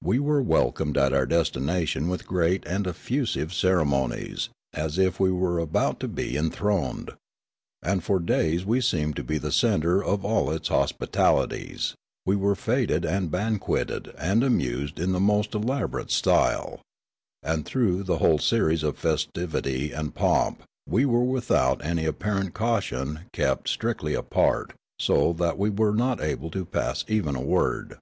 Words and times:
We 0.00 0.20
were 0.20 0.40
welcomed 0.40 0.96
at 0.96 1.12
our 1.12 1.26
destination 1.26 2.06
with 2.08 2.28
great 2.28 2.64
and 2.64 2.86
effusive 2.86 3.52
ceremonies 3.52 4.50
as 4.72 4.98
if 4.98 5.18
we 5.18 5.32
were 5.32 5.58
about 5.58 5.98
to 5.98 6.06
be 6.06 6.36
enthroned. 6.36 7.10
And 7.82 8.04
for 8.04 8.20
days 8.20 8.64
we 8.64 8.80
seemed 8.80 9.16
to 9.16 9.24
be 9.24 9.36
the 9.36 9.50
centre 9.50 10.00
of 10.00 10.24
all 10.24 10.52
its 10.52 10.68
hos 10.68 10.92
pitalities; 10.92 11.94
we 12.24 12.36
were 12.36 12.54
feted 12.54 13.04
and 13.04 13.32
banqueted 13.32 14.14
and 14.16 14.44
amused 14.44 15.00
in 15.00 15.10
the 15.10 15.18
most 15.18 15.56
elaborate 15.56 16.12
style. 16.12 16.80
And 17.42 17.66
through 17.66 18.04
the 18.04 18.18
whole 18.18 18.38
series 18.38 18.84
of 18.84 18.96
festivity 18.96 19.90
and 19.90 20.14
pomp 20.14 20.62
we 20.88 21.04
were 21.04 21.24
without 21.24 21.84
any 21.84 22.04
apparent 22.04 22.54
caution 22.54 23.22
kept 23.32 23.68
strictly 23.68 24.14
apart, 24.14 24.74
so 25.00 25.32
that 25.32 25.58
we 25.58 25.68
were 25.68 25.94
not 25.96 26.20
able 26.20 26.52
to 26.52 26.64
pass 26.64 27.04
even 27.08 27.34
a 27.34 27.40
word. 27.40 27.98